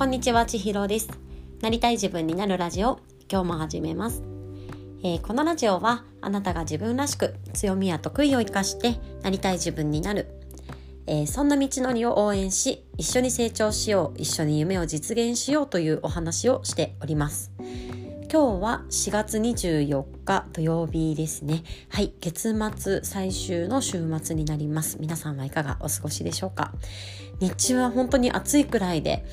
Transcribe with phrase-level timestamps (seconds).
[0.00, 1.10] こんにちは、ちひろです。
[1.60, 3.00] なりたい自分になるラジオ、
[3.30, 4.22] 今日も始めます。
[5.02, 10.28] えー、このラジオは、あなたが自分らしく強みや得意を生かしてなりたい自分になる、
[11.06, 17.52] えー、そんな道のりを応援し、一緒に成長しよう、一緒に夢を実現しようというお話をしております。
[18.32, 21.62] 今日は4月24日土曜日ですね。
[21.90, 24.96] はい、月末最終の週末になります。
[24.98, 26.72] 皆さんはいかがお過ごしでしょうか？
[27.40, 29.26] 日中は本当に暑いくらいで、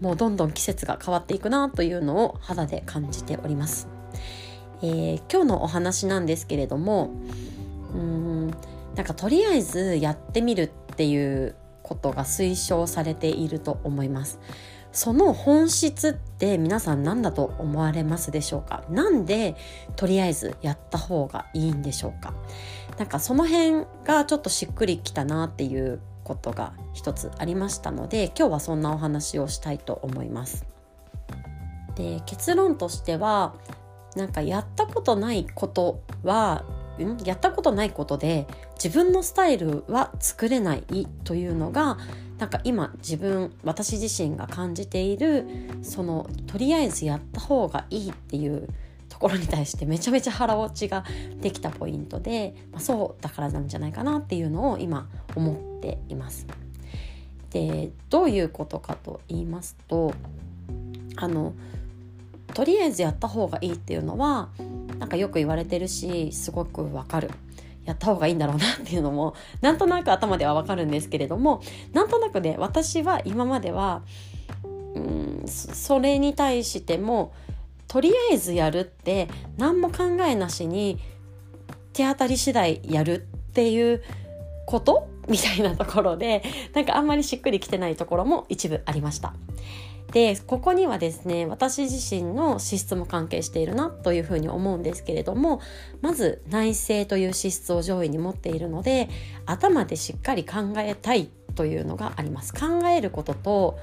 [0.00, 3.88] もうどんどん季節が変わっていくなというのを肌で感じております。
[4.82, 7.10] えー、今日のお話なんですけれども、
[7.94, 8.46] うーん、
[8.94, 14.40] なんかとりあえずやってみるっていうことが推奨されていると思います。
[14.92, 18.82] その本質って皆さん何だと思われますでしょうか？
[18.90, 19.54] なんで
[19.94, 22.34] とりあえずやった方がいいんでしょうか？
[22.98, 30.64] なんかその辺がちょっとしっくりきたなっていうことが一つありましたので今日はそんなお話をしたいと思います。
[31.96, 33.54] で結論としては
[34.14, 36.64] なんかやったことないことは
[36.98, 37.16] ん？
[37.24, 41.98] やったことないことで自分のスタイルは作れないというのが
[42.38, 45.46] なんか今自分私自身が感じている
[45.82, 48.68] そのとりあえずやった方がいいっていう
[49.20, 51.04] ところに対してめちゃめちゃ腹落ちが
[51.42, 56.46] できたポイントで、まあ、そうだからなんじゃないかなっていうのを今思っています。
[57.50, 60.14] でどういうことかと言いますと
[61.16, 61.52] あの
[62.54, 64.48] とりあえずやった方がいいっていうのは
[64.98, 67.30] なんかよく言われてるしすごくわかる
[67.84, 71.60] やった方がいいんだろうなっていうのもなんとなく頭ではわかるんですけれども
[71.92, 74.02] なんとなくね私は今までは
[74.94, 77.34] うんそれに対しても
[77.90, 79.26] とりあえずやるって
[79.58, 81.00] 何も考えなしに
[81.92, 84.00] 手当たり次第やるっていう
[84.64, 85.08] こと？
[85.28, 89.34] みたいなところでなんかあんまりしっくりきてないところも一部ありました。
[90.12, 95.60] でここにはですね私自身の資質も関係しているなというふうに思うんですけれども
[96.00, 99.08] まず内政という資質を上位に持っているので
[99.46, 103.78] 頭でしっかり考えたいというのがあります考えることと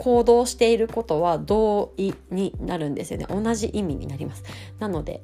[0.00, 3.26] 行動していることは同意になるんですよね。
[3.28, 4.42] 同じ意味になります。
[4.78, 5.22] なので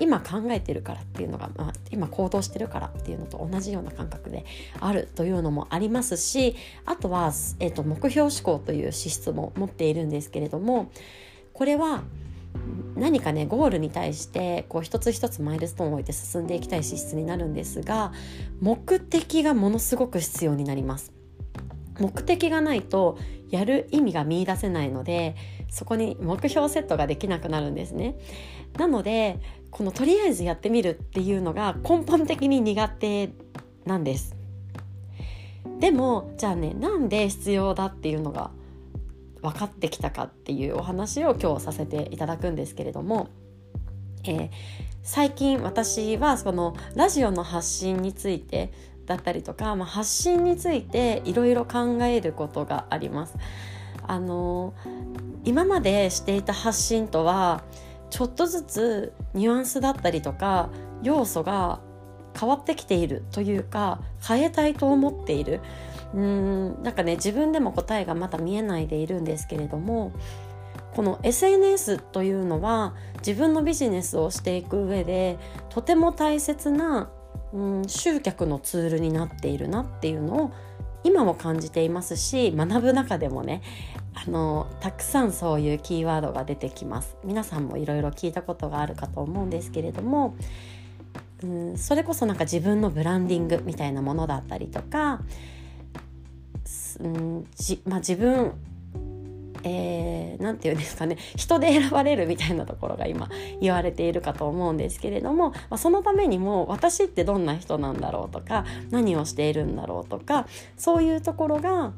[0.00, 4.44] 今考えてるからっていうのが、まあ、今行動してるからっていうのと同じような感覚で
[4.80, 10.90] あるというのもありますしあとは、えーと、目標思考という資質も持っているんですけれども
[11.52, 12.02] これは
[12.96, 18.12] 何かねゴールに対してこう一つ一つマイルストーンを置いて進んでいきたい資質になるんですが
[18.60, 21.12] 目的がものすごく必要になります。
[21.98, 23.18] 目的がないと
[23.50, 25.36] やる意味が見いだせないので
[25.68, 28.16] そこに目標セットができなくなるんですね。
[28.76, 29.40] なので
[29.70, 33.30] このとりあえずやってみるっていうのが根本的に苦手
[33.84, 34.34] なんです。
[35.80, 38.50] でもじゃあねなんで必要だっていうのが
[39.42, 43.28] 分かってきたかっていうお話を今日させていただくんですけれども、
[44.24, 44.50] えー、
[45.02, 48.72] 最近私はそのラジオの発信について
[49.06, 53.36] だったりとか、まあ、発信についていろいろ考えることがあります。
[54.06, 54.74] あの
[55.44, 57.64] 今までしていた発信とは
[58.10, 60.70] ちょっとずつニュアンスだったりとか
[61.02, 61.80] 要素が
[62.38, 65.60] 変わってきているというか変えたいと思っている
[66.14, 70.12] うんなんかね自分でも答えがまだ見えないでいるんですけれども
[70.94, 77.10] この SNS というのは自分のビジネスをしていく上でとても大切な
[77.56, 80.52] うん集客のツールになっているなっていうのを
[81.04, 83.62] 今も感じていますし学ぶ中でもね
[84.14, 87.16] あのたくさんそういうキーワードが出てきます。
[87.24, 90.36] 皆さんもいろいろ聞いたことがあるかと思うんですけれども
[91.42, 95.22] うんそれこそなんか自分のブランディングみたいなものだったりとか、
[97.00, 98.52] うんじまあ、自分
[99.68, 103.28] えー、て言うんですかね人で選ばれるみたいなところが今
[103.60, 110.46] 言われているかと思うんですけれども、まあ、そのためにも私ってどんな人なんだろうとか何をしているんだろうとか
[110.76, 111.92] そういうところが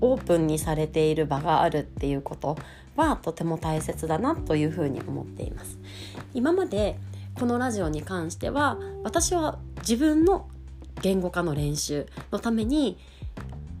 [0.00, 2.58] オープンにされている場があるっていうこと
[2.94, 5.78] はとても大切だなというふうに思っています。
[6.34, 6.98] 今まで
[7.34, 10.48] このラジオに関しては私は自分の
[11.00, 12.98] 言語化の練習のために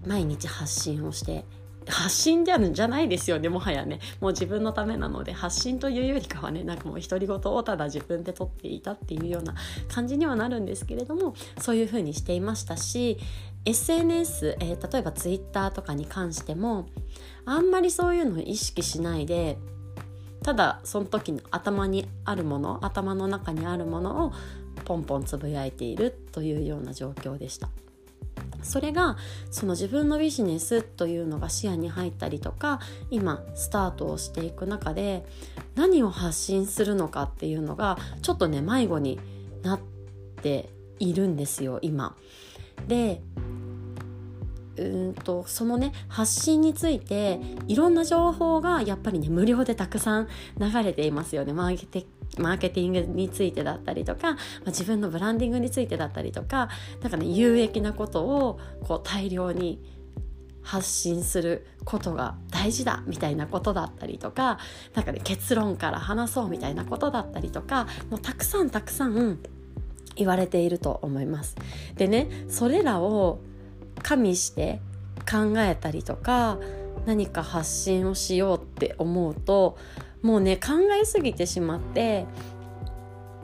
[0.06, 1.44] 毎日発信をして
[1.88, 9.54] 発信じゃじゃないですよねもはやねもう自分のためなので発信というよりかはねなんかもう独り言をただ自分で撮っていたっていうような
[9.88, 13.18] 感じにはなるんですけれどもそういうふうにしていましたし
[13.64, 16.88] SNS、えー、例えば Twitter とかに関しても
[17.44, 19.58] あんまりそういうのを意識しないで
[20.42, 24.32] ただその時の頭にあるもの頭の中にあるものを
[24.84, 27.68] ポンポンつぶやいているというような状況でした。
[28.68, 29.16] それが
[29.50, 32.80] その自分のビジネスというのが視野に入ったりとか
[33.10, 35.26] 今スタートをしていく中で
[35.74, 39.18] 何を発信するのかっていうのがちょっとね迷子に
[39.62, 39.80] なっ
[40.42, 40.68] て
[40.98, 42.16] いるんですよ今。
[42.86, 43.22] で
[44.76, 50.28] うんとそのね発信についていろんな情報がやっぱりね無料でたくさん
[50.58, 54.36] 流れていますよねマーケテマーケティングについてだったりとか、まあ、
[54.66, 56.68] 自分のブランディングについてだったりとか
[57.00, 59.82] なんかね有益なことをこう大量に
[60.62, 64.58] 発信することが大事だみたいなことだったりとか
[64.94, 69.38] なんかね結論から話そうみたいなことだったりとかもうたくさんたくさん
[70.14, 71.56] 言われていると思います。
[71.96, 73.40] でねそれらを
[74.02, 74.80] 加味して
[75.28, 76.58] 考えたりとか
[77.06, 79.78] 何か発信をしようって思うと
[80.22, 82.26] もうね考えすぎてしまって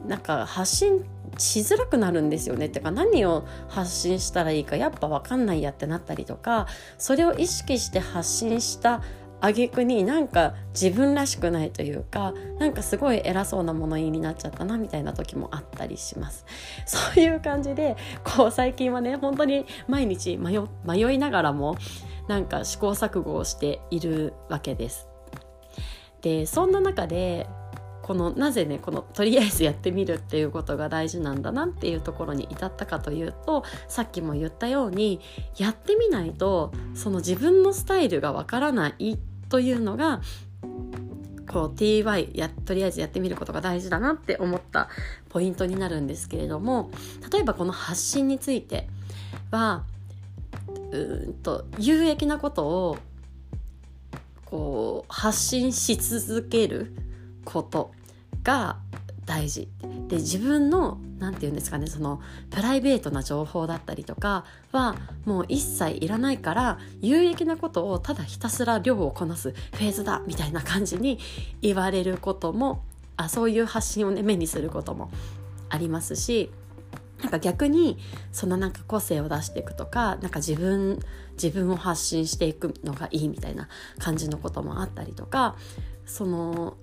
[0.06, 1.04] なんか発信
[1.38, 2.66] しづらくなるんですよね。
[2.66, 6.66] ってか何を発信したらいいかやっぱ分かんないやってなったりとか
[6.98, 9.02] それを意識して発信した
[9.40, 16.46] 挙句になんか自分らしくないというかなんかすごい偉そうな物言いになっちゃったなみたいな時もあったりします。
[16.86, 21.76] そういう感じでこう最近はね本当に毎日迷迷いながらも
[22.28, 25.13] なんか試行錯誤をしているわけです。
[26.24, 27.46] でそんな中で
[28.00, 35.20] このなぜねこのとりあえずやってみるっていうことが大事なんだなっていうところに至ったかというとさっきも言ったように
[35.58, 39.18] やってみないとその自分のスタイルがわからない
[39.50, 40.22] というのが
[41.46, 44.88] こう TY やとりあえずやってみることが大事だなって思った
[45.28, 46.90] ポイントになるんですけれども
[47.30, 48.88] 例えばこの発信について
[49.50, 49.84] は
[50.90, 52.98] うんと有益なことを
[54.54, 56.94] こう発信し続ける
[57.44, 57.90] こと
[58.44, 58.76] が
[59.26, 59.68] 大事。
[60.06, 62.20] で自分の何て言うんですかねその
[62.50, 71.18] プライベートな情報だったりとかはもう一切いらないから有益なことをただひたすら量をこなすフェーズだみたいな感じに
[71.60, 72.84] 言われることも
[73.16, 75.10] あそういう発信をね目にすることも
[75.68, 76.52] ありますし
[77.24, 77.96] なんか逆に
[78.32, 81.00] そのなんか個性を出していくとかなんか自分
[81.42, 83.68] 自分を発信していくのがいいみたいな
[83.98, 85.56] 感じのこともあったりとか
[86.04, 86.76] その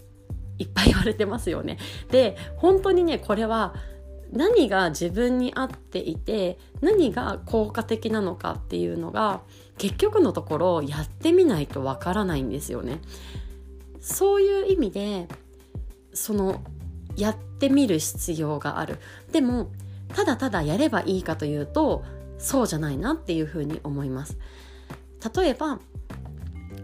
[0.57, 1.77] いっぱい言われてますよね。
[2.09, 3.75] で本当にねこれは
[4.31, 9.41] 何が自分に合っていて何が効果的なのかっていうのが
[9.77, 12.99] 結局のところやってみないとわからないんですよね。
[13.99, 15.27] そういう意味で
[16.13, 16.63] その
[17.15, 18.97] やってみる必要がある。
[19.31, 19.69] でも
[20.15, 22.03] ただただやればいいかというと
[22.37, 24.37] そうじゃないなっていうふうに思います。
[25.35, 25.79] 例えば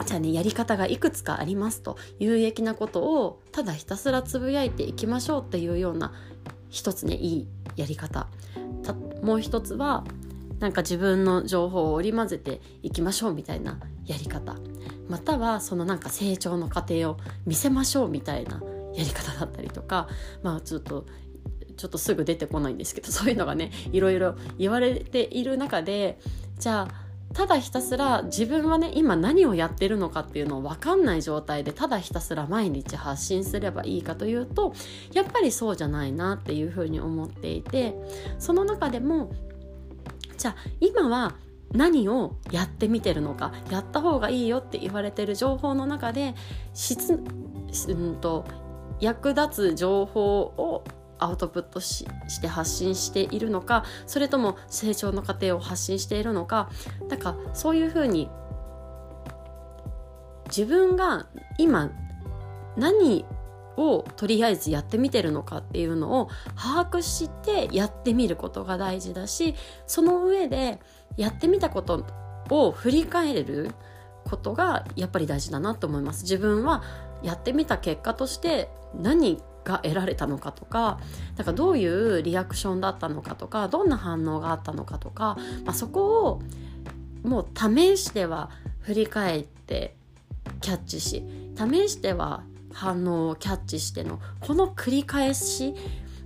[0.05, 1.97] じゃあねやり方がいくつかありますと。
[2.19, 6.13] 有益なことをただひたすらつぶやいていきましょうっていうような
[6.69, 8.27] 一つねいいやり方。
[9.23, 10.03] もう一つは
[10.59, 14.55] なんか自分の情報を織り交ぜていきましょうみたいなやり方。
[15.09, 18.61] またはそのなんか成長の過程を見せましょうみたいな
[18.93, 20.07] やり方だったりとか。
[20.43, 21.05] まあちょっと
[21.77, 26.19] ちょっとすぐ出てこないんですけど そういうのがねいろいろ言われている中で
[26.59, 34.73] じゃあただひたすら自分はね今何をやってるのかっていうのを分かんない状態でただひたすら毎日発信すればいいかというと
[35.13, 37.95] やっぱりそうじゃないなっていうふうに思っていて
[38.39, 39.31] その中でも
[40.37, 41.35] じゃあ今は
[41.73, 46.33] 何をやってみてるのかやった方がいいよって言われてる情報の中で
[46.73, 48.45] 質、うんと
[48.99, 50.83] 役立つ情報を
[51.19, 56.69] アウトプットしして発信しているのかそれとも成長の過程を発信しているのか
[57.09, 58.29] なんかそういうふうに
[60.47, 61.91] 自分が今
[62.77, 63.25] 何
[63.75, 69.55] をとりあえずやってみてるのかっていうのを把握してやってみることが大事だし
[69.85, 70.79] その上で
[71.15, 72.05] やってみたこと
[72.49, 73.71] を振り返る
[74.27, 76.23] ことがやっぱり大事だなと思います。
[76.23, 76.83] 自分は
[77.23, 80.99] やってみた結果として何が得られたのかとか
[81.35, 86.41] なんかどういうリアクションだったのかとかどんな反応があったのかとか、まあ、そこを
[87.23, 89.95] もう試しては振り返って
[90.61, 91.23] キャッチし
[91.57, 92.43] 試しては
[92.73, 95.75] 反応をキャッチしてのこの繰り返し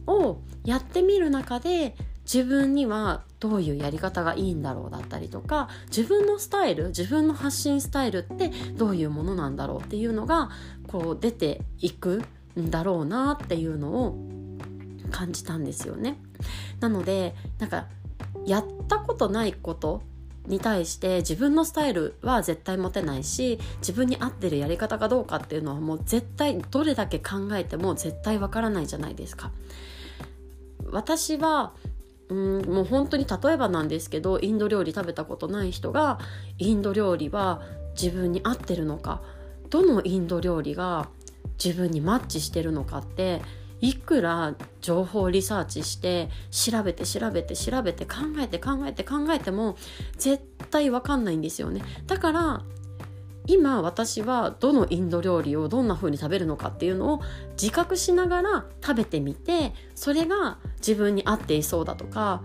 [0.05, 1.95] をやってみる中で
[2.31, 10.49] 自分にはどういうやり方がいいんだろうだったりとか自分のスタイル自分の発信スタイルってどういうものなんだろうっていうのが
[10.87, 12.21] こう出ていく
[12.59, 14.17] んだろうなっていうのを
[15.11, 16.17] 感じたんですよね。
[16.79, 17.87] なのでなんか
[18.45, 20.01] やったことないこと
[20.47, 29.51] に対して自分のスタイルは絶対持てないし自分に合ってるやり方かどうかっていうのはもう絶対どれだけ考えても絶対わからないじゃないですか。
[30.91, 31.73] 私は
[32.29, 36.17] うんもう本当に例えばなんですけどインド料理食べたことない人が
[36.57, 37.61] インド料理は
[38.01, 39.21] 自分に合ってるのか
[39.69, 41.09] どのインド料理が
[41.63, 43.41] 自分にマッチしてるのかって
[43.81, 49.75] いくら情報リサーチして調べて調べて調べて考えて考えて考えても
[50.17, 51.81] 絶対わかんないんですよね。
[52.05, 52.61] だから
[53.47, 57.21] 今私はどのインド料理をどんな風に食べるのかっていうのを
[57.59, 62.43] 自覚しながら食べてみてそれが自分に合っていそうだとか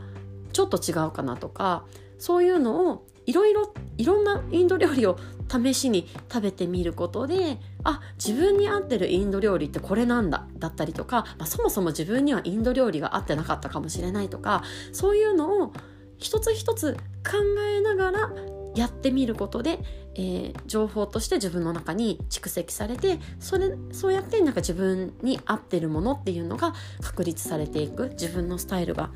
[0.54, 1.84] ちょっと違うかなとか
[2.18, 5.18] そういうのをいろいろいろんなインド料理を
[5.48, 15.72] 試しに食べてみることであ自分に合ってるインド料理ってこれなんだだったりとか、まあ、そもそも自分にはインド料理が合ってなかったかもしれないとかそういうのを
[16.18, 17.32] 一つ一つ考
[17.68, 18.30] えながら
[18.74, 19.78] やってみることで、
[20.14, 29.10] えー、情報として自分の中に蓄積されてそれそうやってなんか自分に合ってるものっていうのが確立されていく自分のスタイルが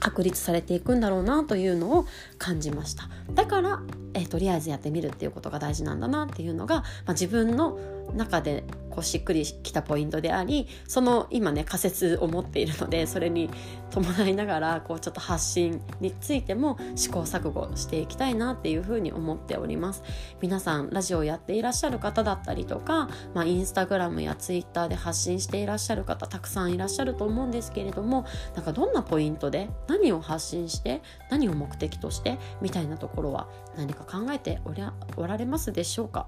[0.00, 2.06] 確立されていくんだろうなというのを
[2.38, 3.08] 感じました。
[3.34, 3.80] だから、
[4.14, 7.78] え、とりあえずやってみるっていうことが大事なんだなっていうのが、まあ、自分の
[8.14, 13.50] 中でこうしっくりきたポイントでありその今ね仮説を持っているのでそれに
[13.90, 20.02] 伴いながらこうちょっと発信についても試行錯誤していきたいなっていうふうに思っております。
[20.40, 28.24] 皆さんラジオやっていらっしゃる方だったりとか、まあ、インスタグラムやツイッターで発信していらっしゃる方たくさんいらっしゃると思うんですけれども
[28.54, 36.26] なんかどんなポイントで何を発信して何を目的としてみたいなところは何か考えておりゃおられますでしょうか？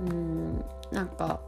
[0.00, 1.40] うんなんか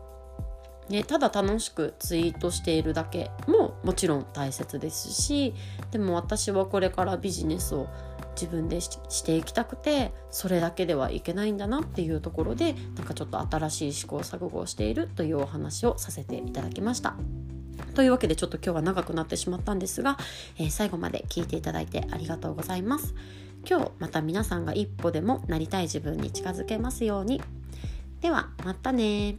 [0.89, 5.55] ね、ただ楽しくツイートしているだけももちろん大切ですし
[5.93, 7.87] でも私はこれからビジネスを
[8.35, 17.15] 自分でしていきたくてそれだけではいけないんだなっていうところでなんかちょっと新しい試行錯誤をしているというお話をさせていただきました。
[17.95, 20.19] というわけでちょっと今日は長くなってしまったんですが、
[20.59, 23.15] えー、最後まで聞いていただいてありがとうございます。
[23.69, 27.43] 今日また皆さんが一歩でもなりたい自分に近づけますように。
[28.21, 29.39] ではまたね